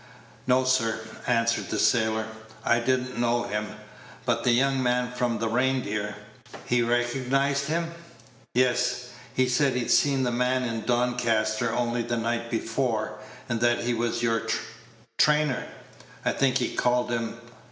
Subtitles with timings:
[0.47, 2.25] "No, sir," answered the sailor,
[2.65, 3.67] "I did n't know him;
[4.25, 6.15] but the young man from the Reindeer"
[6.65, 7.91] "He recognized him?"
[8.55, 13.81] "Yes; he said he'd seen the man in Doncaster only the night before; and that
[13.81, 14.47] he was your
[15.19, 15.67] trainer,
[16.25, 17.39] I think he called him."